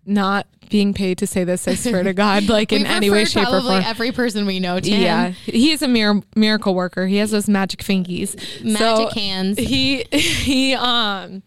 [0.08, 3.44] not being paid to say this, I swear to God, like in any way, shape,
[3.44, 3.84] or probably form.
[3.84, 5.32] every person we know to Yeah, him.
[5.54, 7.06] he is a mir- miracle worker.
[7.06, 8.34] He has those magic fingies.
[8.64, 9.58] Magic So hands.
[9.58, 11.42] He he um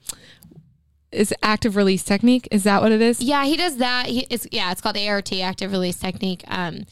[1.11, 2.47] is active release technique.
[2.51, 3.21] Is that what it is?
[3.21, 4.05] Yeah, he does that.
[4.07, 6.43] He, it's yeah, it's called ART, active release technique.
[6.47, 6.85] Um,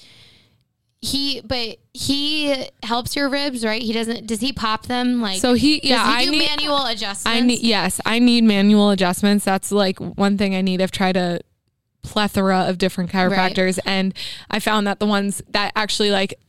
[1.01, 3.82] he but he helps your ribs, right?
[3.82, 4.27] He doesn't.
[4.27, 5.21] Does he pop them?
[5.21, 7.25] Like So he yeah, he I do need manual adjustments.
[7.25, 9.45] I need yes, I need manual adjustments.
[9.45, 10.82] That's like one thing I need.
[10.82, 11.39] I've tried a
[12.01, 14.13] plethora of different chiropractors and
[14.49, 16.39] I found that the ones that actually like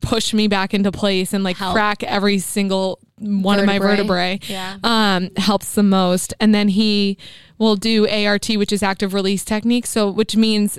[0.00, 1.74] push me back into place and like Help.
[1.74, 4.38] crack every single one of my Vertebrae.
[4.38, 4.78] vertebrae Yeah.
[4.82, 6.32] um, helps the most.
[6.40, 7.18] And then he
[7.58, 9.84] will do ART, which is active release technique.
[9.86, 10.78] So, which means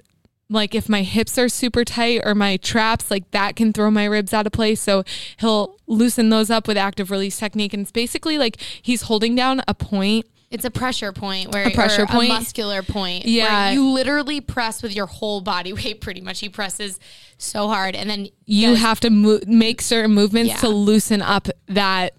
[0.49, 4.05] like if my hips are super tight or my traps, like that can throw my
[4.05, 4.81] ribs out of place.
[4.81, 5.03] So
[5.37, 7.73] he'll loosen those up with active release technique.
[7.75, 10.25] And it's basically like he's holding down a point.
[10.51, 12.29] It's a pressure point where A pressure point.
[12.29, 13.25] a muscular point.
[13.25, 13.65] Yeah.
[13.67, 16.01] where you literally press with your whole body weight.
[16.01, 16.99] Pretty much, he presses
[17.37, 20.57] so hard, and then You have to mo- make certain movements Yeah.
[20.57, 22.13] to loosen up that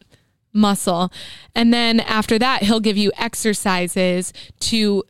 [0.52, 1.12] muscle.
[1.54, 5.04] And then after that, he'll give you exercises to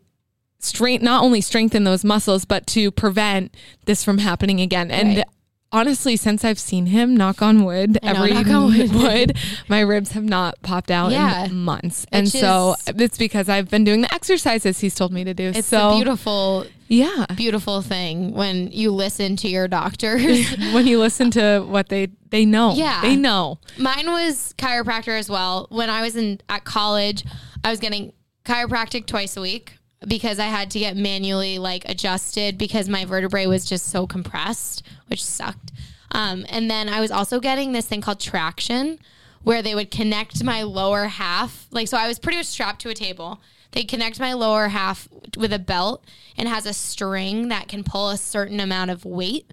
[0.59, 3.53] strength not only strengthen those muscles but to prevent
[3.87, 4.91] this from happening again.
[4.93, 5.27] And Right.
[5.73, 8.93] Honestly, since I've seen him, knock on wood, know, every knock on wood.
[8.95, 9.37] wood,
[9.69, 11.47] my ribs have not popped out Yeah.
[11.47, 12.07] in months.
[12.13, 15.35] And Which so is- it's because I've been doing the exercises he's told me to
[15.35, 15.53] do.
[15.55, 17.27] It's so a beautiful Yeah.
[17.35, 20.51] beautiful thing when you listen to your doctors.
[20.75, 22.75] when you listen to what they they know.
[22.75, 23.01] Yeah.
[23.03, 23.59] They know.
[23.79, 25.67] Mine was chiropractor as well.
[25.71, 27.25] When I was in at college,
[27.65, 28.13] I was getting
[28.45, 29.75] chiropractic twice a week
[30.07, 34.83] because I had to get manually like adjusted because my vertebrae was just so compressed,
[35.07, 35.73] which sucked.
[36.11, 38.99] Um, and then I was also getting this thing called traction
[39.43, 41.67] where they would connect my lower half.
[41.71, 43.41] Like, so I was pretty much strapped to a table.
[43.73, 46.05] They connect my lower half with a belt
[46.37, 49.53] and has a string that can pull a certain amount of weight.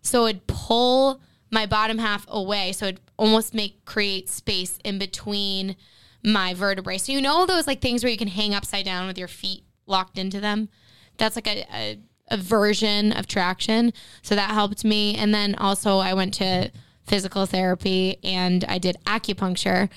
[0.00, 1.20] So it'd pull
[1.50, 2.72] my bottom half away.
[2.72, 5.76] So it'd almost make create space in between
[6.22, 6.98] my vertebrae.
[6.98, 9.64] So you know those like things where you can hang upside down with your feet
[9.88, 10.68] locked into them?
[11.16, 11.98] That's like a, a,
[12.30, 13.92] a version of traction.
[14.22, 15.14] So that helped me.
[15.16, 16.70] And then also I went to
[17.06, 19.88] physical therapy and I did acupuncture.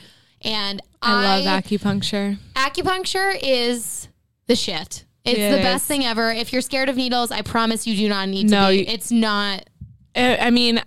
[0.41, 2.37] And I, love acupuncture.
[2.55, 4.07] acupuncture is
[4.47, 5.05] the shit.
[5.23, 5.63] It's It the is.
[5.63, 6.31] best thing ever.
[6.31, 8.77] If you're scared of needles, I promise you do not need to No, be.
[8.77, 9.67] you- It's not.
[10.15, 10.81] I I mean,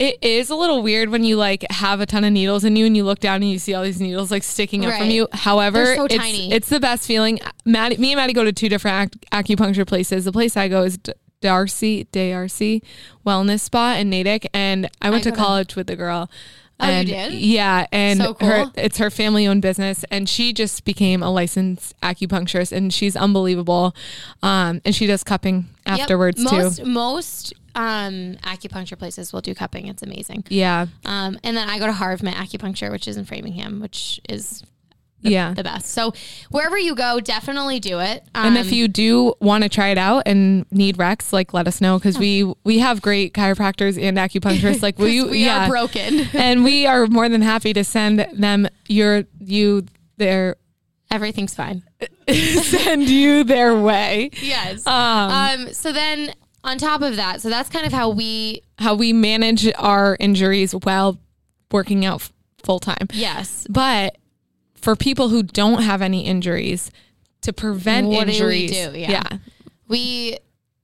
[0.00, 2.86] it is a little weird when you like have a ton of needles in you
[2.86, 5.28] and you look down and you see all these needles like sticking up from you.
[5.32, 6.14] However, so it's,
[6.52, 7.38] it's the best feeling.
[7.66, 10.24] Maddie, me and Maddie go to two different ac- acupuncture places.
[10.24, 12.82] The place I go is D- Darcy Darcy
[13.26, 16.30] Wellness Spa in Natick, and I went I to- college with the girl.
[16.80, 17.32] Oh, you and did?
[17.34, 21.94] Yeah, and So her it's her family owned business, and she just became a licensed
[22.00, 23.94] acupuncturist, and she's unbelievable.
[24.42, 25.98] Um, and she does cupping Yep.
[26.00, 26.84] afterwards most, too.
[26.84, 29.88] Most um, acupuncture places will do cupping.
[29.88, 30.44] It's amazing.
[30.48, 34.62] Yeah, Um, and then I go to Harvman Acupuncture, which is in Framingham, which is
[35.22, 35.54] yeah.
[35.54, 35.86] the best.
[35.88, 36.12] So
[36.50, 38.24] wherever you go, definitely do it.
[38.34, 41.66] Um, And if you do want to try it out and need Rex, like let
[41.68, 44.82] us know because we we have great chiropractors and acupuncturists.
[44.82, 45.28] Like, will you?
[45.28, 49.84] we yeah, are broken, and we are more than happy to send them your you
[50.16, 50.56] their
[51.10, 51.82] everything's fine.
[52.28, 54.30] send you their way.
[54.40, 54.86] Yes.
[54.86, 54.94] Um,
[55.66, 59.12] Um, so then on top of that, so that's kind of how we how we
[59.12, 61.18] manage our injuries while
[61.72, 63.06] working out f- full time.
[63.12, 63.66] yes.
[63.70, 64.16] But
[64.80, 66.90] for people who don't have any injuries,
[67.42, 68.98] to prevent What do we injuries, do?
[68.98, 69.38] Yeah.
[69.88, 70.38] We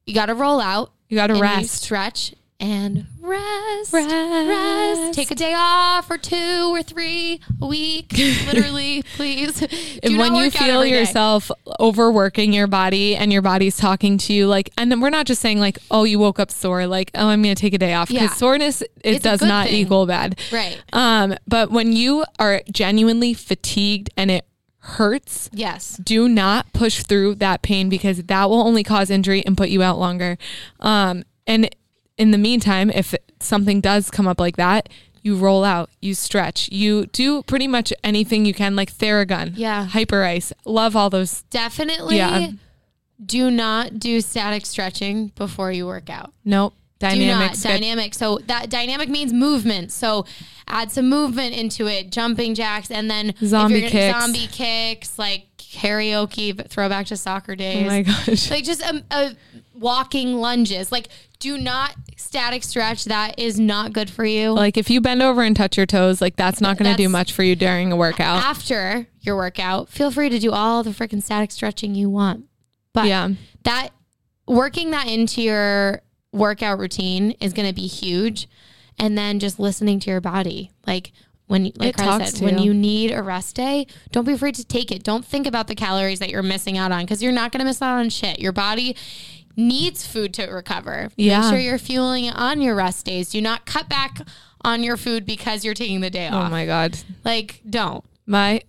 [0.06, 0.92] you got to roll out.
[1.08, 1.82] you got to rest.
[1.82, 3.92] stretch, and rest.
[3.92, 4.08] Rest.
[4.10, 5.14] Rest.
[5.14, 8.12] Take a day off or two or three a week.
[8.46, 9.60] Literally, please.
[10.02, 11.00] And when you feel every day.
[11.00, 15.26] yourself overworking your body and your body's talking to you like and then we're not
[15.26, 17.92] just saying like oh you woke up sore like oh i'm gonna take a day
[17.92, 18.34] off because Yeah.
[18.34, 19.76] soreness it It's does not thing.
[19.76, 20.80] equal bad Right.
[20.92, 24.46] um but when you are genuinely fatigued and it
[24.78, 25.96] hurts Yes.
[26.02, 29.82] do not push through that pain because that will only cause injury and put you
[29.82, 30.38] out longer
[30.80, 31.68] um and
[32.18, 34.88] in the meantime if something does come up like that
[35.22, 39.84] you roll out, you stretch, you do pretty much anything you can, like Theragun, Yeah.
[39.86, 40.52] Hyper Ice.
[40.64, 41.42] Love all those.
[41.50, 42.50] Definitely Yeah.
[43.24, 46.32] do not do static stretching before you work out.
[46.44, 46.74] Nope.
[47.02, 48.14] Not dynamic.
[48.14, 49.90] So that dynamic means movement.
[49.90, 50.26] So
[50.68, 54.18] add some movement into it, jumping jacks, and then Zombie gonna- kicks.
[54.20, 57.82] zombie kicks, like karaoke, but throwback to soccer days.
[57.82, 58.50] oh my gosh.
[58.50, 59.36] like just a, a
[59.78, 60.90] walking lunges.
[60.92, 61.08] Like
[61.38, 63.04] do not static stretch.
[63.04, 64.50] That is not good for you.
[64.52, 67.08] Like if you bend over and touch your toes, like that's not going to do
[67.08, 68.42] much for you during a workout.
[68.42, 72.44] After your workout, feel free to do all the freaking static stretching you want.
[72.92, 73.30] But Yeah.
[73.64, 73.90] that
[74.46, 78.48] working that into your workout routine is going to be huge
[78.98, 81.12] and then just listening to your body like
[81.46, 82.64] when like said to when you.
[82.66, 85.74] you need a rest day don't be afraid to take it don't think about the
[85.74, 88.38] calories that you're missing out on because you're not going to miss out on shit
[88.38, 88.94] your body
[89.56, 91.40] needs food to recover Yeah.
[91.40, 94.18] make sure you're fueling it on your rest days do not cut back
[94.62, 96.46] on your food because you're taking the day off.
[96.48, 96.98] Oh my God.
[97.24, 98.60] like don't My,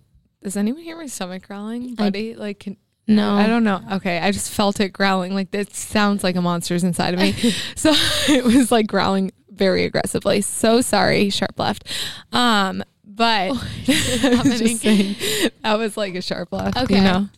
[0.42, 2.34] does anyone hear my stomach growling, buddy?
[2.34, 3.80] like, can, no I don't know.
[3.92, 4.18] Okay.
[4.18, 5.34] I just felt it growling.
[5.34, 7.32] Like this sounds like a monster's inside of me.
[7.76, 7.92] so
[8.28, 10.40] it was like growling very aggressively.
[10.42, 11.84] So sorry, sharp left.
[12.32, 15.16] Um, but just saying,
[15.62, 16.76] that was like a sharp left.
[16.76, 16.96] Okay.
[16.96, 17.28] You know,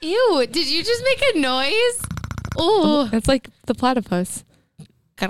[0.00, 2.02] ew did you just make a noise
[2.56, 4.44] oh that's like the platypus.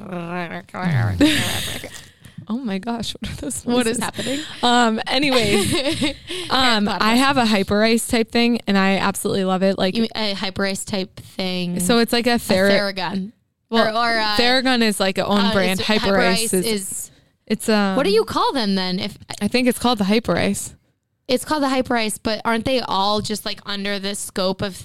[2.48, 3.62] Oh my gosh, what are those?
[3.64, 5.00] what is happening Um.
[5.06, 5.54] Anyway,
[6.50, 9.78] um, I have a hyper ice type thing, and I absolutely love it.
[9.78, 11.78] Like, a hyper ice type thing.
[11.78, 13.32] so it's like a, a Thera- Theragun.
[13.68, 15.80] Well, or, or uh, Theragun is like a own uh, brand.
[15.80, 17.10] Hyper, Ice is, is.
[17.46, 17.94] It's um.
[17.96, 18.98] What do you call them then?
[18.98, 20.74] If I think it's called the Hyper Ice.
[21.28, 24.82] it's called the hyper ice, but aren't they all just like under the scope of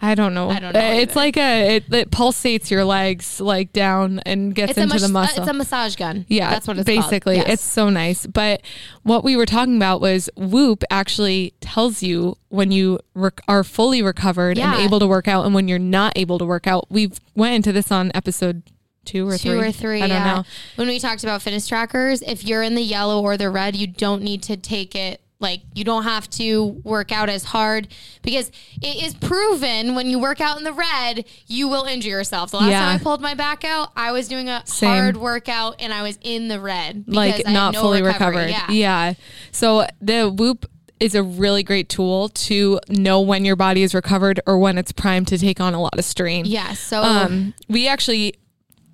[0.00, 0.50] I don't know.
[0.50, 1.20] I don't know It's either.
[1.20, 5.08] like a it, it pulsates your legs like down and gets It's into mas- the
[5.08, 5.42] uh, muscle.
[5.42, 6.26] it's a massage gun.
[6.28, 7.36] Yeah, that's what it's basically.
[7.36, 7.48] Called.
[7.48, 7.54] Yes.
[7.60, 8.26] It's so nice.
[8.26, 8.60] But
[9.02, 14.02] what we were talking about was Whoop actually tells you when you rec- are fully
[14.02, 14.74] recovered Yeah.
[14.74, 16.86] and able to work out, and when you're not able to work out.
[16.90, 18.62] We've went into this on episode
[19.04, 19.68] two or two three.
[19.68, 20.02] or three.
[20.02, 20.34] I don't yeah.
[20.36, 20.44] know.
[20.76, 23.86] When we talked about fitness trackers, if you're in the yellow or the red, you
[23.86, 25.20] don't need to take it.
[25.40, 27.88] Like you don't have to work out as hard
[28.22, 32.50] because it is proven when you work out in the red, you will injure yourself.
[32.52, 32.80] The last Yeah.
[32.80, 34.88] time I pulled my back out, I was doing a Same.
[34.88, 37.04] hard workout and I was in the red.
[37.04, 38.46] because like I not no fully recovery.
[38.46, 38.72] recovered.
[38.72, 39.14] Yeah.
[39.52, 40.66] So the Whoop
[41.00, 44.92] is a really great tool to know when your body is recovered or when it's
[44.92, 46.44] primed to take on a lot of strain.
[46.46, 46.72] Yeah.
[46.74, 48.34] So Um, we actually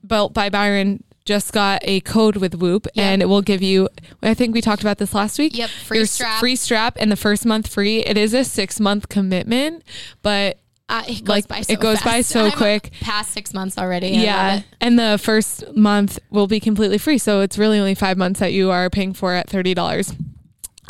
[0.04, 3.88] built by Byron just got a code with Whoop, and it will give you.
[4.20, 5.56] I think we talked about this last week.
[5.56, 6.40] Yep, free Your strap.
[6.40, 8.00] free strap, and the first month free.
[8.00, 9.84] It is a six month commitment,
[10.22, 12.90] but uh, it goes like, by so it goes by so I'm quick.
[13.00, 14.08] Past six months already.
[14.08, 17.18] Yeah, and the first month will be completely free.
[17.18, 20.12] So it's really only five months that you are paying for at thirty dollars.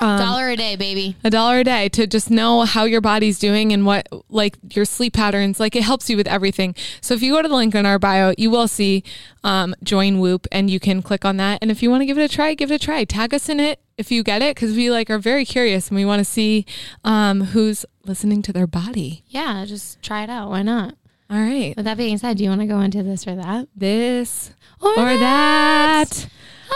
[0.01, 1.17] Um, Dollar a day, baby.
[1.23, 4.87] a dollar a day to just know how your body's doing and what like your
[4.87, 7.75] sleep patterns like it helps you with everything so if you go to the link
[7.75, 9.05] in our bio you will see
[9.45, 12.17] um, join whoop and you can click on that and if you want to give
[12.19, 14.57] it a try give it a try tag us in it if you get it
[14.57, 16.65] because we like are very curious and we want to see
[17.05, 20.49] um, who's listening to their body Yeah, just try it out.
[20.49, 20.95] Why not?
[21.29, 23.69] all right With that being said, do you want to go into this or that?
[23.77, 26.27] this Or, or that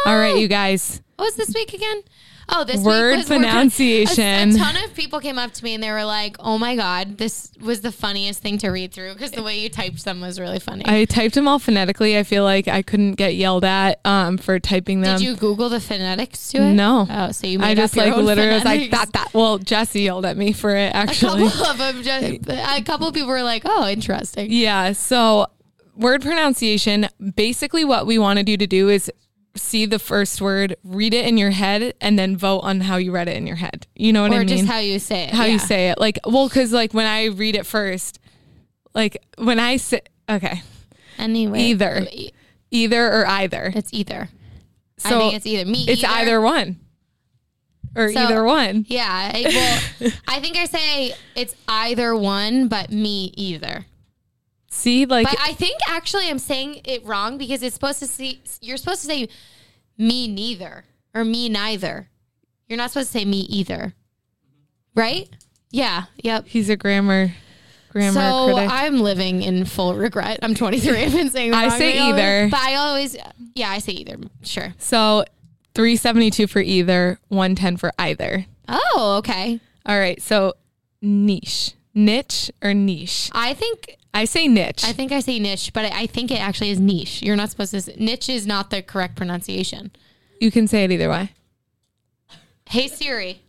[0.05, 0.39] all right Oh.
[0.39, 2.03] you guys What was this week again?
[2.49, 4.51] Oh, this Word week was word- pronunciation.
[4.53, 6.77] A, a ton of people came up to me and they were like, "Oh my
[6.77, 10.21] god, this was the funniest thing to read through because the way you typed them
[10.21, 12.19] was really funny." I typed them all phonetically.
[12.19, 15.19] I feel like I couldn't get yelled at um, for typing them.
[15.19, 16.73] Did you Google the phonetics to it?
[16.75, 17.07] No.
[17.09, 19.33] Oh, so you made I just like literally was like that that.
[19.35, 21.49] Well, Jesse yelled at me for it A actually.
[21.49, 24.93] couple of them, just, a couple of people were like, "Oh, interesting." Yeah.
[24.93, 25.47] So
[25.97, 27.09] word pronunciation.
[27.37, 29.11] Basically, what we wanted you to do is
[29.57, 33.13] see the first word, read it in your head, and then vote on how you
[33.13, 33.87] read it in your head.
[33.95, 34.47] You know what Or I mean?
[34.47, 35.31] Or just how you say it.
[35.31, 35.53] how yeah.
[35.53, 35.99] you say it.
[35.99, 38.19] Like, well, because like when I read it first,
[38.95, 40.63] like when I say okay,
[41.19, 41.99] Anyway, Either.
[41.99, 42.09] Um,
[42.71, 43.73] either or either.
[43.75, 44.29] It's either.
[44.97, 45.85] So I think it's either me.
[45.89, 46.81] it's either one
[47.95, 48.85] or So- either one.
[48.89, 49.33] Yeah.
[50.01, 53.87] Well, I think I say it's either one, but me either.
[54.75, 58.43] See, like But I think actually I'm saying it wrong because it's supposed to see
[58.61, 59.29] you're supposed to say
[59.97, 60.85] me neither
[61.15, 62.09] or me neither.
[62.69, 63.95] You're not supposed to say me either.
[64.95, 65.29] Right?
[65.71, 66.05] Yeah.
[66.23, 66.47] Yep.
[66.49, 67.33] he's a grammar
[67.91, 68.71] grammar so critic.
[68.71, 70.41] I'm living in full regret.
[70.43, 71.05] I'm 23.
[71.05, 72.49] I've been saying I say thing all the- either.
[72.51, 73.17] But I always
[73.55, 74.19] yeah, I say either.
[74.43, 74.75] Sure.
[74.79, 75.25] So
[75.77, 78.47] 372 for either, 110 for either.
[78.69, 79.61] Oh, okay.
[79.87, 80.21] All right.
[80.21, 80.55] So
[81.01, 83.31] niche, niche or niche?
[83.33, 84.85] I think I say niche.
[84.85, 87.23] I think I say niche, but I I think it actually is niche.
[87.23, 89.91] You're not supposed to say, niche is not the correct pronunciation.
[90.41, 91.31] you can say it either way.
[92.67, 93.41] Hey Siri.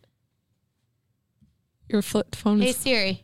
[1.90, 2.78] Your flip phone Hey is.
[2.78, 3.24] Siri.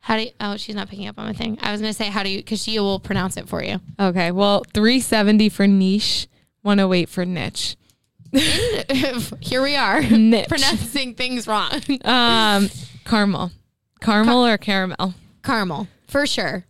[0.00, 1.58] How do you, oh she's not picking up on my thing.
[1.60, 3.80] I was gonna say how do you because she will pronounce it for you.
[3.98, 4.30] Okay.
[4.32, 6.26] Well, 370 for niche,
[6.62, 7.76] 108 for niche.
[9.40, 10.48] Here we are Niche.
[10.48, 11.72] pronouncing things wrong.
[12.04, 12.70] Um,
[13.04, 13.50] caramel.
[14.00, 15.14] Caramel or caramel?
[15.42, 16.64] Caramel for sure.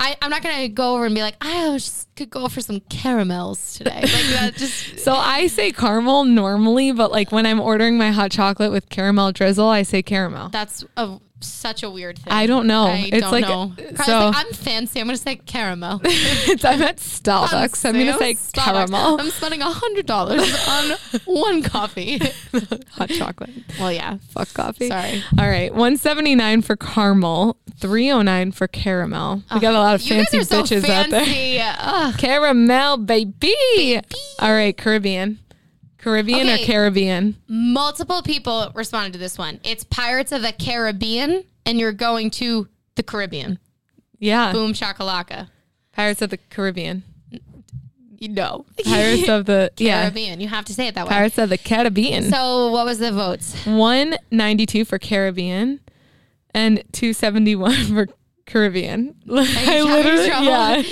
[0.00, 2.80] I, I'm not gonna go over and be like I just could go for some
[2.88, 4.00] caramels today.
[4.02, 8.12] Like that uh, just So I say caramel normally, but like when I'm ordering my
[8.12, 10.50] hot chocolate with caramel drizzle, I say caramel.
[10.50, 12.32] that's a such a weird thing.
[12.32, 12.86] I don't know.
[12.86, 13.72] I it's don't like know.
[13.78, 14.18] Uh, so.
[14.26, 15.00] like, I'm fancy.
[15.00, 16.00] I'm gonna say caramel.
[16.04, 17.84] I'm at Starbucks.
[17.84, 18.52] I'm gonna say Starbucks.
[18.54, 22.18] caramel I'm spending a hundred dollars on one coffee.
[22.90, 23.50] hot chocolate.
[23.78, 24.18] well, yeah.
[24.30, 24.88] Fuck coffee.
[24.88, 25.22] Sorry.
[25.38, 29.42] All right, 179 for caramel, 309 for caramel.
[29.52, 31.74] We got a lot of You fancy so bitches out there.
[31.78, 32.18] Ugh.
[32.18, 34.00] Caramel, baby.
[34.40, 35.38] All right, Caribbean.
[35.98, 37.36] Caribbean or Caribbean?
[37.48, 39.60] Multiple people responded to this one.
[39.64, 43.58] It's Pirates of the Caribbean, and you're going to the Caribbean.
[44.18, 44.52] Yeah.
[44.52, 45.48] Boom shakalaka.
[45.92, 47.02] Pirates of the Caribbean.
[48.20, 48.66] Know.
[48.84, 50.02] Pirates of the yeah.
[50.02, 50.40] Caribbean.
[50.40, 51.10] You have to say it that way.
[51.10, 52.24] Pirates of the Caribbean.
[52.30, 53.54] So what was the votes?
[53.64, 55.80] 192 for Caribbean
[56.52, 58.08] and 271 for
[58.46, 59.14] Caribbean.
[59.30, 60.44] I trouble?
[60.44, 60.82] yeah.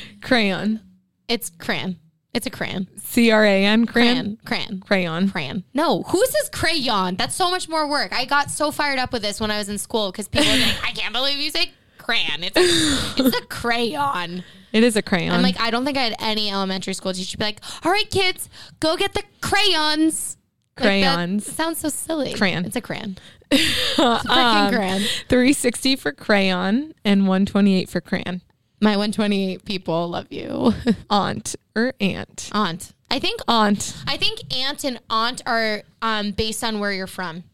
[0.22, 0.80] Crayon.
[1.28, 1.98] It's crayon.
[2.36, 2.86] It's a crayon.
[2.98, 4.38] C R A N crayon.
[4.44, 4.80] Crayon.
[4.80, 5.30] Crayon.
[5.30, 5.64] Crayon.
[5.72, 7.16] No, who says crayon?
[7.16, 8.12] That's so much more work.
[8.12, 10.58] I got so fired up with this when I was in school because people were
[10.58, 12.44] like, I can't believe you say crayon.
[12.44, 12.60] It's a,
[13.24, 14.44] it's a crayon.
[14.72, 15.32] It is a crayon.
[15.32, 18.10] I'm like, I don't think I had any elementary school teacher be like, all right,
[18.10, 20.36] kids, go get the crayons.
[20.76, 21.46] crayons.
[21.46, 22.34] That sounds so silly.
[22.34, 22.66] Crayon.
[22.66, 23.16] It's a crayon.
[23.50, 25.00] Freaking Um, crayon.
[25.30, 28.42] 360 for crayon and 128 for crayon.
[28.80, 30.72] My 128 people love you.
[31.10, 32.50] Aunt or aunt.
[32.52, 32.92] aunt.
[33.10, 33.96] I think Aunt.
[34.06, 37.44] I think aunt and aunt are um, based on where you're from.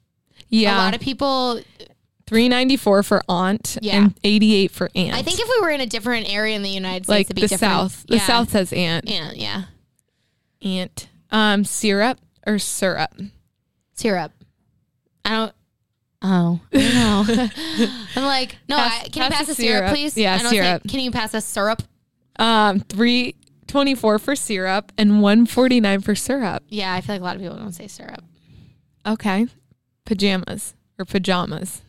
[0.49, 0.77] Yeah.
[0.77, 1.61] A lot of people
[2.27, 3.97] 394 for aunt Yeah.
[4.05, 5.15] and 88 for aunt.
[5.15, 7.37] I think if we were in a different area in the United States like it'd
[7.37, 7.73] be the different.
[7.73, 8.07] south.
[8.09, 8.27] The Yeah.
[8.27, 9.09] south says aunt.
[9.11, 9.65] Aunt, yeah.
[10.63, 11.09] Aunt.
[11.31, 13.13] Um syrup or syrup.
[13.95, 14.33] Syrup.
[15.25, 15.53] I don't
[16.23, 17.25] Oh, know.
[18.17, 19.91] I'm like, no, Pass- I, can you pass pass the syrup, syrup.
[19.93, 20.17] please?
[20.17, 20.83] Yeah, I know it's like, syrup.
[20.89, 21.83] can you pass us syrup?
[22.37, 26.63] Um 324 for syrup and 149 for syrup.
[26.69, 28.23] Yeah, I feel like a lot of people don't say syrup.
[29.07, 29.47] Okay.
[30.07, 31.83] Pajamas or pajamas.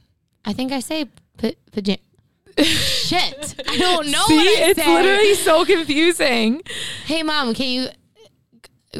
[0.45, 1.05] I think I say
[1.37, 1.99] p- pajama.
[2.63, 4.23] Shit, I don't know.
[4.27, 4.93] See, it's say.
[4.93, 6.61] literally so confusing.
[7.05, 7.87] Hey, mom, can you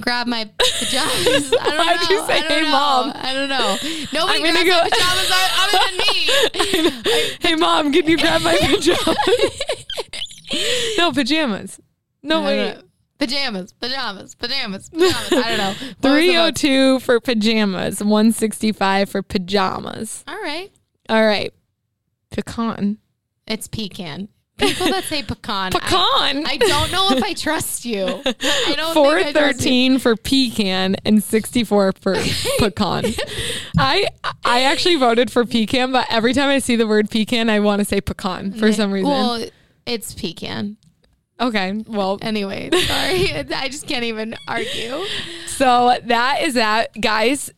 [0.02, 1.54] grab my pajamas?
[1.60, 2.16] I don't Why'd know.
[2.16, 2.72] you say, I don't "Hey, know.
[2.72, 3.12] Mom"?
[3.16, 3.78] I don't know.
[4.14, 5.32] Nobody I'm gonna grabs my pajamas
[5.62, 7.38] other than me.
[7.41, 9.18] Hey mom, can you grab my pajamas?
[10.98, 11.80] no pajamas.
[12.22, 12.78] No wait.
[13.20, 15.32] Pajamas, pajamas, pajamas, pajamas.
[15.32, 15.68] I don't know.
[15.68, 16.41] What was the Three vote?
[16.48, 18.04] oh two for pajamas.
[18.04, 20.24] One sixty five for pajamas.
[20.28, 20.72] All right.
[21.10, 21.54] All right.
[22.32, 22.98] Pecan.
[23.48, 24.30] It's pecan.
[24.68, 25.72] People that say pecan.
[25.72, 26.45] Pecan.
[26.45, 28.05] I, don't know if I trust you.
[28.05, 29.64] I don't Four think I trust you.
[29.64, 32.16] thirteen for pecan and sixty four for
[32.59, 33.05] pecan.
[33.78, 34.07] I
[34.43, 37.80] I actually voted for pecan, but every time I see the word pecan, I want
[37.80, 39.09] to say pecan for some reason.
[39.09, 39.45] Well,
[39.86, 40.78] it's pecan.
[41.39, 43.32] okay, well, Anyway, sorry.
[43.55, 45.03] I just can't even argue.
[45.47, 47.51] So that is that, guys.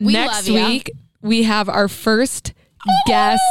[0.00, 0.90] We next week
[1.22, 2.52] we have our first
[3.06, 3.42] guest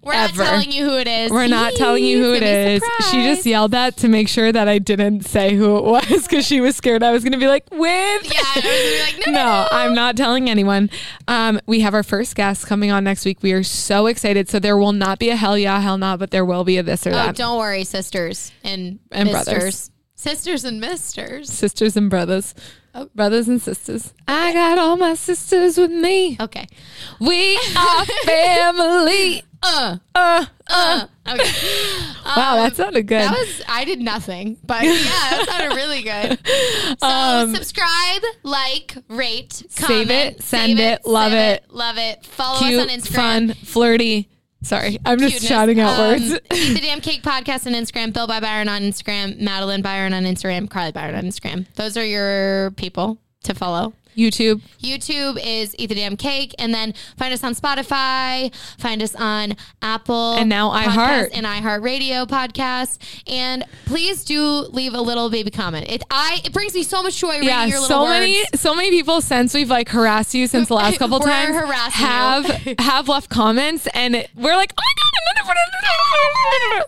[0.00, 0.36] We're ever.
[0.38, 1.30] not telling you who it is.
[1.30, 2.82] We're not telling you who it is.
[3.10, 6.46] She just yelled that to make sure that I didn't say who it was because
[6.46, 7.80] she was scared I was going to be like, with.
[7.80, 9.68] Yeah, I was gonna be like, no, no, No, no.
[9.72, 10.88] I'm not telling anyone.
[11.26, 13.42] Um, we have our first guest coming on next week.
[13.42, 14.48] We are so excited.
[14.48, 16.82] So there will not be a hell yeah, hell not, but there will be a
[16.82, 17.36] this or Oh, that.
[17.36, 19.44] don't worry, sisters and, And misters.
[19.54, 19.90] brothers.
[20.14, 21.50] Sisters and misters.
[21.50, 22.54] Sisters and brothers.
[22.94, 23.08] Oh.
[23.14, 24.12] Brothers and sisters.
[24.26, 26.36] I got all my sisters with me.
[26.40, 26.66] Okay.
[27.20, 29.42] We are family.
[29.62, 31.06] Uh, Uh, uh.
[31.28, 31.42] Okay.
[32.36, 33.20] wow, that sounded good.
[33.22, 36.38] That was I did nothing, but yeah, that sounded really good.
[37.00, 41.64] So Um, subscribe, like, rate, Save it, send save it, love save it.
[41.70, 42.24] love it.
[42.24, 43.14] Follow Cute, us on Instagram.
[43.14, 44.28] fun, flirty.
[44.62, 45.48] Sorry, I'm just Cuteness.
[45.48, 46.32] shouting out Um, words.
[46.52, 48.12] Eat the Damn Cake podcast on Instagram.
[48.12, 49.38] Bill by Byron on Instagram.
[49.38, 50.68] Madeline Byron on Instagram.
[50.68, 51.66] Carly Byron on Instagram.
[51.74, 53.92] Those are your people to follow.
[54.18, 54.60] YouTube.
[54.82, 58.52] YouTube is Eat the Damn Cake, and then find us on Spotify.
[58.78, 61.30] Find us on Apple And now iHeart.
[61.32, 62.98] and iHeartRadio podcast.
[63.30, 65.88] And please do leave a little baby comment.
[65.88, 68.18] It I it brings me so much joy reading Yeah, your little so words.
[68.20, 71.54] many, so many people since we've like harassed you since the last couple times
[71.94, 72.44] have
[72.80, 75.04] have left comments, and it- we're like, oh my god,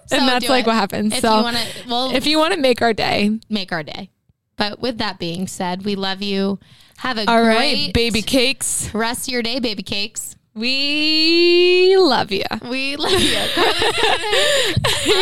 [0.07, 0.67] So and that's like it.
[0.67, 1.15] what happens.
[1.15, 3.83] If so you want to, well, if you want to make our day, make our
[3.83, 4.11] day.
[4.57, 6.59] But with that being said, we love you.
[7.01, 10.37] Have a all great right, baby cakes, rest of your day, baby cakes.
[10.55, 12.45] we love you.
[12.69, 13.19] We love you.
[15.01, 15.17] Here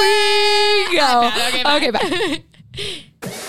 [0.00, 1.30] we go.
[1.32, 1.54] bad.
[1.54, 1.76] Okay, bye.
[1.76, 2.42] Okay,
[3.22, 3.38] bye.